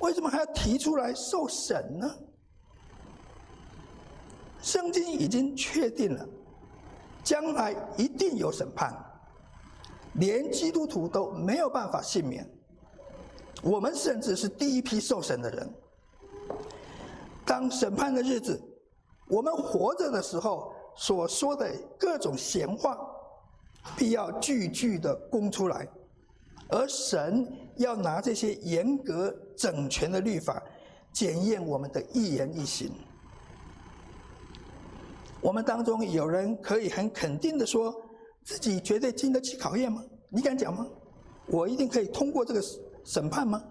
[0.00, 2.14] 为什么还要提出来受审呢？
[4.60, 6.28] 圣经已经确定了，
[7.22, 8.92] 将来一定有审判，
[10.14, 12.48] 连基督徒都没有办法幸免。
[13.62, 15.74] 我们甚至是第一批受审的人。
[17.46, 18.60] 当审判的日子，
[19.28, 22.98] 我们活着的时候所说的各种闲话，
[23.96, 25.86] 必要句句的供出来，
[26.68, 30.60] 而神要拿这些严格整全的律法
[31.12, 32.90] 检验我们的一言一行。
[35.40, 37.94] 我们当中有人可以很肯定的说，
[38.42, 40.04] 自己绝对经得起考验吗？
[40.28, 40.84] 你敢讲吗？
[41.46, 42.62] 我一定可以通过这个。
[43.04, 43.64] 审判吗？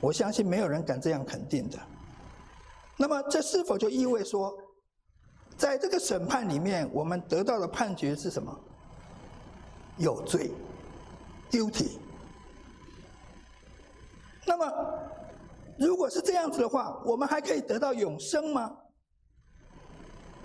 [0.00, 1.78] 我相信没有人敢这样肯定的。
[2.96, 4.52] 那么，这是否就意味说，
[5.56, 8.56] 在这个审判里面，我们得到的判决是什么？
[9.98, 10.50] 有罪
[11.50, 11.86] 有罪。
[14.46, 14.72] 那么，
[15.78, 18.76] 如果是这样子的话，我们还可以得到永生吗？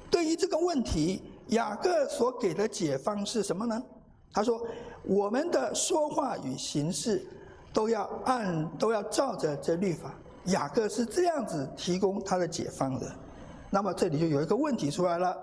[0.10, 3.82] 对于这个问题，雅各所给的解方是什么呢？
[4.34, 4.66] 他说
[5.04, 7.26] ：“我们的说话与行事。”
[7.74, 10.12] 都要按，都要照着这律法。
[10.46, 13.16] 雅各是这样子提供他的解方的。
[13.70, 15.38] 那么这里就有一个问题出来了，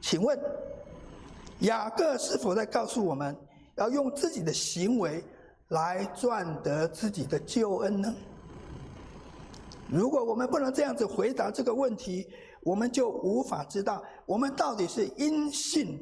[0.00, 0.38] 请问
[1.60, 3.36] 雅各是否在告诉我们
[3.76, 5.24] 要用自己的行为
[5.68, 8.14] 来赚得自己的救恩呢？
[9.88, 12.26] 如果我们不能这样子回答这个问题，
[12.62, 15.98] 我们就无法知道我们到底是因信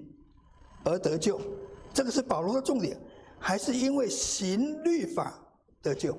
[0.84, 1.40] 而得救。
[1.92, 2.96] 这个是保罗的重点。
[3.42, 5.32] 还是因为行律法
[5.80, 6.14] 得救，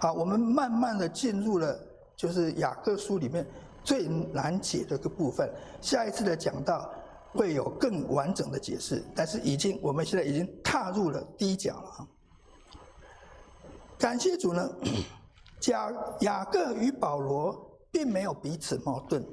[0.00, 1.78] 好，我们慢慢的进入了
[2.16, 3.46] 就是雅各书里面
[3.88, 5.50] 最难解的一个部分。
[5.80, 6.92] 下一次的讲到
[7.32, 12.06] 会有更完整的解释，但是已经我们现在已经踏入了第一讲了。
[13.98, 14.70] 感谢主呢，
[15.58, 17.56] 讲雅各与保罗
[17.90, 19.24] 并没有彼此矛盾。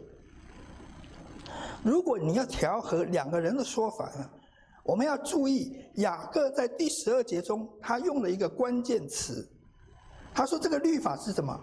[1.84, 4.30] 如果你要调和两个人的说法呢，
[4.86, 9.46] 我们要注意雅各在第十二节中，他用了一个关键词，
[10.34, 11.60] 他说这个律法是什么？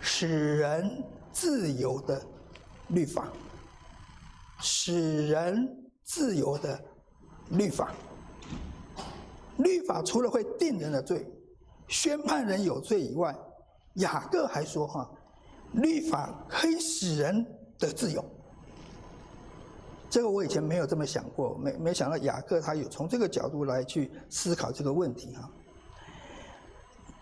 [0.00, 1.02] 使人
[1.38, 2.18] 自由的
[2.88, 3.28] 律法，
[4.58, 5.68] 使人
[6.02, 6.82] 自由的
[7.50, 7.92] 律法。
[9.58, 11.30] 律法除了会定人的罪，
[11.88, 13.36] 宣判人有罪以外，
[13.96, 15.10] 雅各还说哈，
[15.74, 17.44] 律法可以使人
[17.78, 18.24] 得自由。
[20.08, 25.50] 这个我以前没有这么想过，没没想到雅各他有从这个角度来去思考这个问题哈。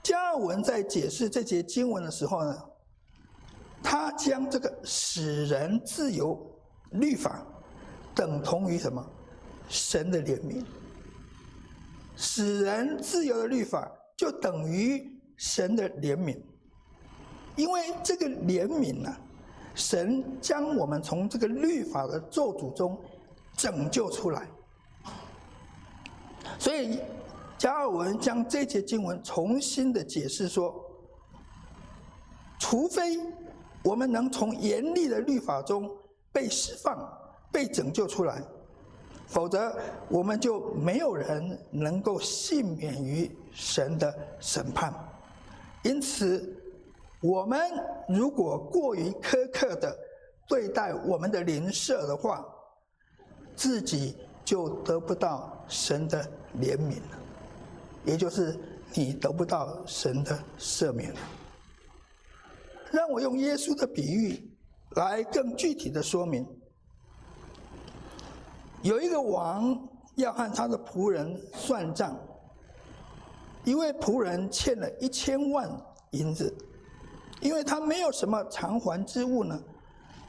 [0.05, 2.63] 加尔文在解释这节经文的时候呢，
[3.85, 6.37] 他将这个使人自由
[6.91, 7.47] 律法
[8.15, 9.07] 等同于什么？
[9.69, 10.65] 神的怜悯。
[12.17, 15.05] 使人自由的律法就等于
[15.37, 16.41] 神的怜悯，
[17.57, 19.13] 因为这个怜悯呢，
[19.75, 22.97] 神将我们从这个律法的咒诅中
[23.57, 24.49] 拯救出来，
[26.57, 27.01] 所以
[27.59, 30.73] 加尔文将这节经文重新的解释说，
[32.61, 33.19] 除非
[33.85, 35.89] 我们能从严厉的律法中
[36.33, 37.07] 被释放、
[37.53, 38.43] 被拯救出来。
[39.27, 39.75] 否则，
[40.09, 44.93] 我们就没有人能够幸免于神的审判。
[45.83, 46.57] 因此，
[47.21, 47.61] 我们
[48.09, 49.97] 如果过于苛刻的
[50.49, 52.45] 对待我们的邻舍的话，
[53.57, 56.23] 自己就得不到神的
[56.59, 57.19] 怜悯了，
[58.05, 58.59] 也就是
[58.95, 61.21] 你得不到神的赦免了。
[62.95, 64.57] 让我用耶稣的比喻
[64.91, 66.47] 来更具体的说明。
[68.83, 69.77] 有一个王
[70.15, 72.17] 要和他的仆人算账，
[73.65, 75.69] 一位仆人欠了一千万
[76.11, 76.55] 银子，
[77.41, 79.61] 因为他没有什么偿还之物呢，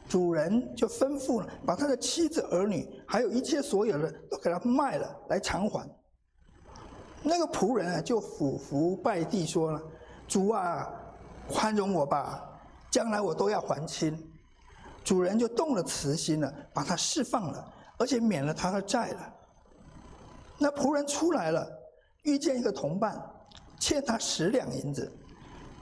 [0.09, 5.87] 主人就吩咐了，把他的妻子儿女，还有一切所有的都给他卖了来偿还。
[7.21, 9.81] 那个仆人啊，就俯伏拜地说了
[10.27, 10.87] ：“主啊，
[11.47, 12.54] 宽容我吧，
[12.95, 14.17] 将来我都要还清。”
[15.03, 17.73] 主人就动了慈心了，把他释放了。
[17.97, 19.33] 而且免了他的债了。
[20.57, 21.65] 那仆人出来了，
[22.23, 23.17] 遇见一个同伴，
[23.79, 25.09] 欠他十两银子，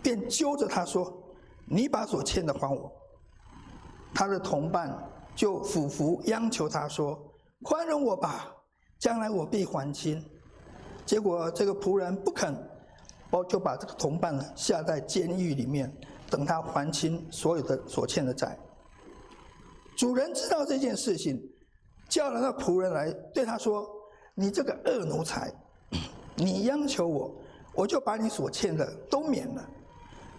[0.04, 1.12] 便揪着他说
[1.66, 2.92] ：“你把所欠的还我。”
[4.14, 4.96] 他的同伴
[5.36, 7.20] 就俯伏央求他说
[7.66, 8.54] ：“宽容我吧，
[9.00, 10.24] 将来我必还清。”
[11.04, 12.56] 结果这个仆人不肯，
[13.32, 15.92] 包就把这个同伴呢下在监狱里面，
[16.34, 18.58] 等他还清所有的所欠的债。
[19.96, 21.40] 主人知道这件事情。
[22.10, 23.90] 叫了那仆人来，对他说
[24.36, 25.52] ：“你这个恶奴才，
[26.36, 27.34] 你央求我，
[27.74, 29.68] 我就把你所欠的都免了。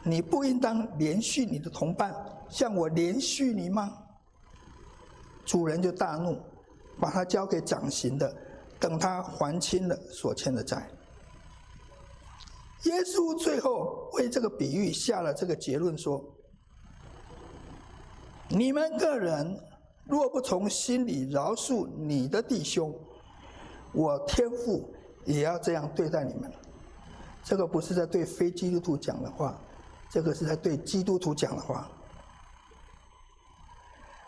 [0.04, 2.14] 你不应当连续你的同伴，
[2.48, 3.92] 向我连续你吗？”
[5.44, 6.38] 主人就大怒，
[7.00, 8.32] 把他交给掌刑的，
[8.78, 10.88] 等他还清了所欠的债。
[12.84, 16.22] 耶稣最后为这个比喻下了这个结论说
[18.48, 19.58] ：“你们个人。”
[20.06, 22.94] 若不从心里饶恕你的弟兄，
[23.94, 24.94] 我天父
[25.24, 26.52] 也要这样对待你们。
[27.42, 29.58] 这个不是在对非基督徒讲的话，
[30.10, 31.90] 这个是在对基督徒讲的话。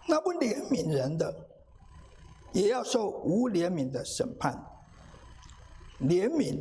[0.09, 1.47] 那不怜悯人的，
[2.53, 4.59] 也要受无怜悯的审判。
[6.01, 6.59] 怜悯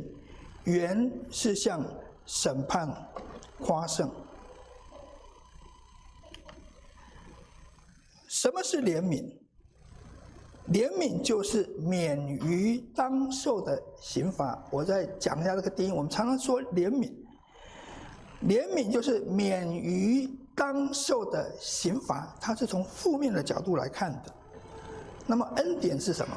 [0.66, 1.82] 原是向
[2.26, 2.88] 审判
[3.60, 4.10] 夸胜。
[8.28, 9.32] 什么是怜悯？
[10.72, 14.60] 怜悯就是免于当受的刑罚。
[14.70, 15.92] 我再讲一下这个定义。
[15.92, 17.12] 我们常常说怜悯，
[18.42, 24.34] 怜悯就是免于当受的刑罚，它是从负面的角度来看的。
[25.24, 26.36] 那么恩典是什么？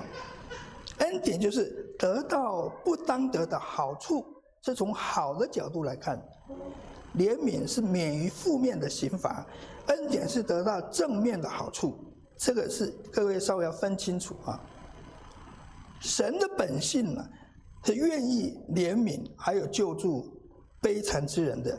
[0.99, 4.25] 恩典就是得到不当得的好处，
[4.61, 6.17] 是从好的角度来看。
[7.17, 9.45] 怜悯是免于负面的刑罚。
[9.87, 11.95] 恩典是得到正面的好处，
[12.37, 14.61] 这个是各位稍微要分清楚啊。
[15.99, 17.27] 神的本性呢，
[17.83, 20.31] 是愿意怜悯，还有救助
[20.79, 21.77] 悲惨之人的。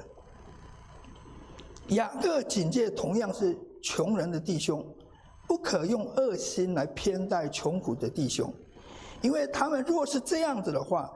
[1.90, 4.84] 雅各警戒同样是穷人的弟兄，
[5.48, 8.52] 不可用恶心来偏待穷苦的弟兄，
[9.22, 11.10] 因为他们若是这样子的话，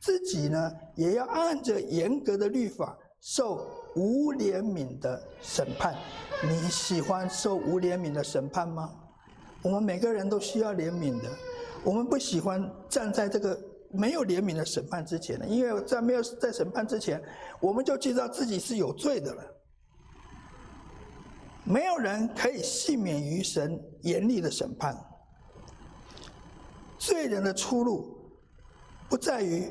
[0.00, 5.94] 自己呢也要按着严格的律法受无怜悯的审判。
[6.42, 8.90] 你喜欢受无怜悯的审判吗？
[9.62, 11.28] 我们每个人都需要怜悯的。
[11.82, 13.58] 我们不喜欢站在这个
[13.90, 17.22] 没有怜悯的审判之前的，因为在没有在审判之前，
[17.60, 19.42] 我们就知道自己是有罪的了。
[21.62, 24.94] 没有人可以幸免于神严厉的审判。
[27.04, 28.16] 罪人的出路
[29.10, 29.70] 不在于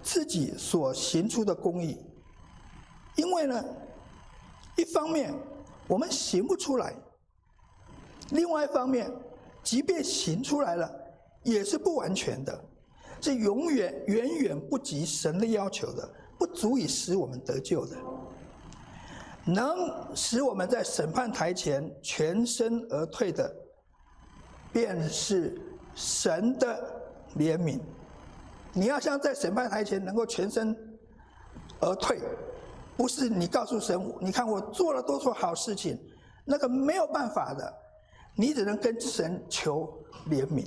[0.00, 1.98] 自己所行出的公义，
[3.16, 3.64] 因为呢，
[4.76, 5.34] 一方面
[5.88, 6.94] 我们行不出来，
[8.30, 9.12] 另外一方面，
[9.64, 10.88] 即便行出来了，
[11.42, 12.64] 也是不完全的，
[13.20, 16.08] 是永远远远不及神的要求的，
[16.38, 17.96] 不足以使我们得救的。
[19.44, 23.52] 能使我们在审判台前全身而退的，
[24.72, 25.60] 便是
[25.98, 27.02] 神的
[27.36, 27.80] 怜悯。
[28.72, 30.76] 你要像在审判台前能够全身
[31.80, 32.20] 而退，
[32.96, 35.98] 不是你告诉神，你看我做了多少好事情，
[36.44, 37.74] 那个没有办法的，
[38.36, 39.92] 你只能跟神求
[40.30, 40.64] 怜悯，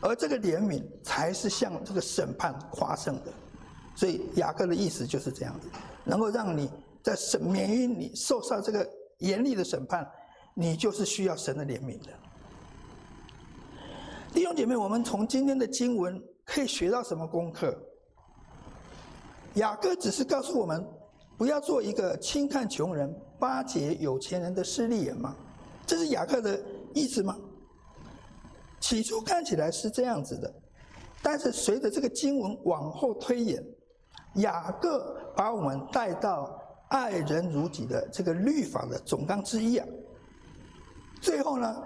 [0.00, 3.32] 而这个怜悯才是向这个审判夸胜的。
[3.94, 5.68] 所以雅各的意思就是这样子，
[6.04, 6.70] 能够让你。
[7.02, 8.86] 在审免于你受上这个
[9.20, 10.06] 严厉的审判，
[10.52, 12.12] 你就是需要神的怜悯的。
[14.32, 17.76] 弟兄姐妹，我们从今天的经文可以学到什么功课？
[19.54, 20.86] 雅各只是告诉我们，
[21.36, 25.34] 不要做一个轻看穷人、巴结有钱人的势利眼吗？
[25.84, 26.62] 这是雅各的
[26.94, 27.36] 意思吗？
[28.78, 30.52] 起初看起来是这样子的，
[31.20, 33.60] 但是随着这个经文往后推演，
[34.34, 36.56] 雅各把我们带到。
[36.90, 39.86] 爱人如己的这个律法的总纲之一啊，
[41.20, 41.80] 最后呢，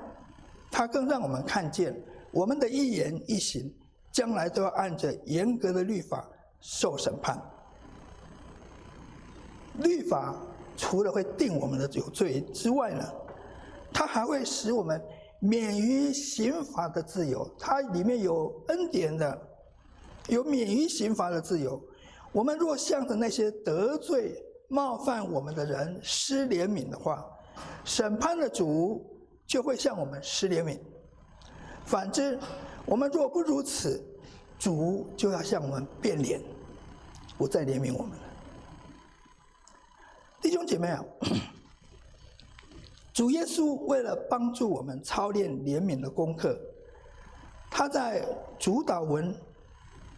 [0.71, 1.95] 他更让我们看见，
[2.35, 3.73] 我们的一言一行，
[4.13, 6.29] 将来都要按着严格的律法
[6.61, 7.41] 受审判。
[9.79, 10.35] 律法
[10.77, 13.05] 除了会定我们的有罪之外呢，
[13.93, 15.01] 它还会使我们
[15.39, 17.49] 免于刑罚的自由。
[17.59, 19.41] 它里面有恩典的，
[20.29, 21.81] 有免于刑罚的自由。
[22.33, 24.35] 我们若向着那些得罪。
[24.67, 27.25] 冒犯我们的人施怜悯的话，
[27.85, 29.05] 审判的主
[29.47, 30.79] 就会向我们施怜悯；
[31.85, 32.39] 反之，
[32.87, 34.03] 我们若不如此，
[34.59, 36.41] 主就要向我们变脸，
[37.37, 38.25] 不再怜悯我们了。
[40.41, 41.05] 弟兄姐妹啊，
[43.13, 46.59] 主耶稣为了帮助我们操练怜悯的功课，
[47.71, 48.27] 他在
[48.59, 49.35] 主祷文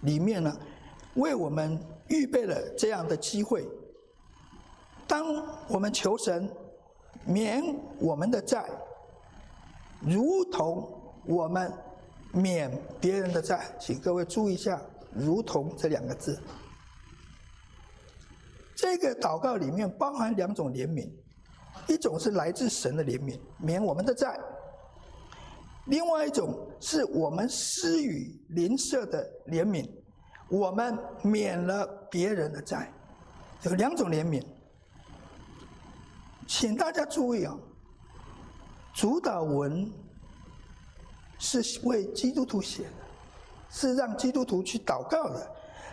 [0.03, 0.57] 里面呢，
[1.15, 3.69] 为我们预备了这样的机会。
[5.07, 5.25] 当
[5.69, 6.51] 我们求神
[7.25, 7.63] 免
[7.99, 8.69] 我们的债，
[10.01, 10.96] 如同
[11.27, 11.73] 我们
[12.33, 12.71] 免
[13.01, 14.81] 别人的债，请各位注意一下
[15.13, 16.41] “如同”这两个字。
[18.77, 21.11] 这个祷告里面包含两种怜悯，
[21.89, 24.39] 一种是来自神的怜悯，免我们的债；
[25.87, 29.89] 另外一种是我们施予邻舍的怜悯，
[30.51, 32.93] 我们免了别人的债，
[33.63, 34.45] 有两种怜悯。
[36.47, 37.57] 请大家注意啊，
[38.95, 39.91] 主祷文
[41.39, 42.91] 是为基督徒写的，
[43.71, 45.51] 是让基督徒去祷告的。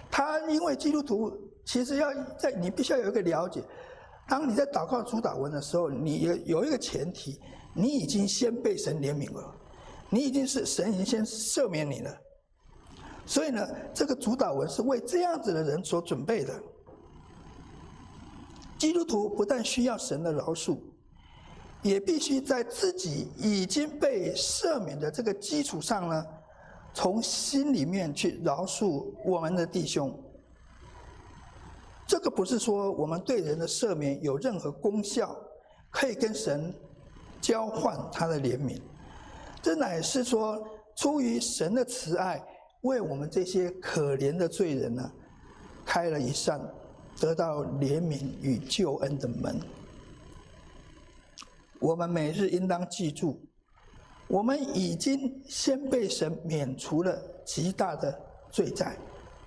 [0.10, 1.36] 他因为基督徒
[1.66, 3.64] 其实要在你必须要有一个了解，
[4.28, 7.40] 当你在祷告主祷文的时候，你有有一个前提，
[7.74, 9.56] 你已经先被神怜悯了，
[10.10, 12.16] 你已经是神已经先赦免你了。
[13.26, 16.54] 所以呢，这个主祷文是为这样子的人所准备的。
[18.78, 20.78] 基督徒不但需要神的饶恕，
[21.84, 26.26] 也必须在自己已经被赦免的这个基础上呢，
[26.94, 30.18] 从心里面去饶恕我们的弟兄。
[32.08, 35.36] 这个不是说我们对人的赦免有任何功效，
[35.92, 36.74] 可以跟神
[37.40, 38.80] 交换他的怜悯，
[39.62, 40.66] 这乃是说
[40.96, 42.44] 出于神的慈爱，
[42.82, 45.12] 为我们这些可怜的罪人呢，
[45.86, 46.60] 开了一扇。
[47.20, 49.62] 得到怜悯与救恩的门，
[51.84, 53.38] 我们每日应当记住，
[54.30, 58.18] 我们已经先被神免除了极大的
[58.50, 58.98] 罪债，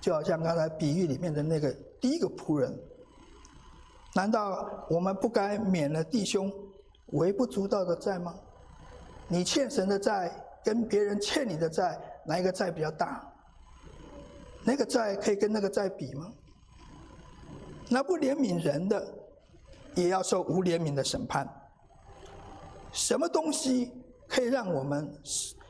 [0.02, 2.78] 就好像刚才比喻里面的那个第一个仆人，
[4.14, 6.52] 难道我们不该免了弟兄
[7.12, 8.34] 微不足道的债吗？
[9.28, 10.30] 你欠神的债
[10.62, 13.26] 跟别人欠你的债，哪一个债比较大？
[14.62, 16.30] 那个债可以跟那个债比吗？
[17.88, 19.02] 那不怜悯人的，
[19.94, 21.48] 也要受无怜悯的审判。
[22.96, 23.92] 什么东西
[24.26, 25.12] 可以让我们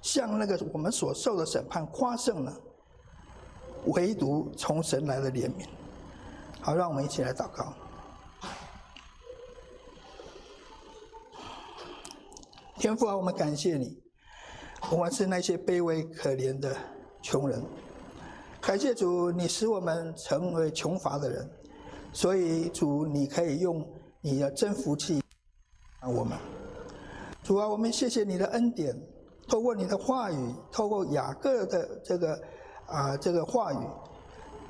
[0.01, 2.57] 向那个我们所受的审判夸胜呢？
[3.87, 5.67] 唯独从神来的怜悯。
[6.61, 7.75] 好，让我们一起来祷告。
[12.79, 14.01] 天父啊，我们感谢你，
[14.93, 16.77] 我们是那些卑微可怜的
[17.21, 17.61] 穷人。
[18.61, 21.51] 感谢主，你使我们成为穷乏的人。
[22.13, 23.85] 所以主，你可以用
[24.21, 25.21] 你的真福气
[25.99, 26.39] 啊，我们
[27.47, 28.93] 主啊，我们谢谢你的恩典，
[29.47, 32.43] 透过你的话语，透过雅各的这个
[32.87, 33.77] 啊这个话语，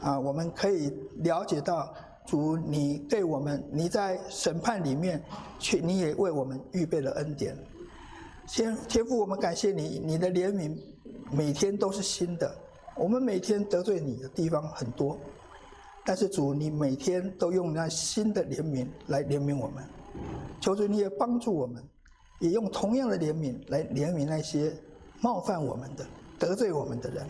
[0.02, 1.90] 啊，我们可以了解到
[2.26, 5.24] 主你对我们，你在审判里面，
[5.58, 7.56] 去你也为我们预备了恩典。
[8.46, 10.78] 先天父，我们感谢你，你的怜悯
[11.32, 12.54] 每天都是新的。
[12.94, 15.18] 我们每天得罪你的地方很多，
[16.04, 19.82] 但是主，你每天都用那新的怜悯来怜悯我们。
[20.60, 21.82] 求主你也帮助我们，
[22.38, 24.72] 也用同样的怜悯来怜悯那些
[25.20, 26.06] 冒犯我们的、
[26.38, 27.26] 得罪我们的人，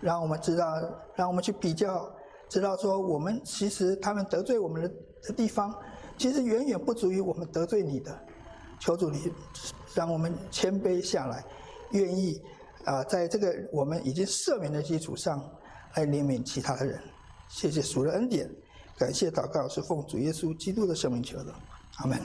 [0.00, 0.74] 让我们知道，
[1.14, 2.08] 让我们去比较，
[2.48, 4.88] 知道说我们其实他们得罪我们的
[5.22, 5.74] 的地方，
[6.16, 8.18] 其实远远不足于我们得罪你的。
[8.80, 9.32] 求主你。
[9.94, 11.44] 让我们谦卑下来，
[11.90, 12.40] 愿意
[12.84, 15.42] 啊，在这个我们已经赦免的基础上，
[15.94, 17.00] 来怜悯其他的人。
[17.48, 18.48] 谢谢主的恩典，
[18.96, 21.52] 感谢祷告是奉主耶稣基督的圣名求的，
[21.96, 22.20] 阿门。